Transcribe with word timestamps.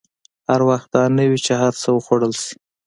هر 0.49 0.61
وخت 0.69 0.87
دا 0.95 1.03
نه 1.17 1.23
وي 1.29 1.39
چې 1.45 1.53
هر 1.61 1.73
څه 1.81 1.89
وخوړل 1.93 2.33
شي. 2.41 2.53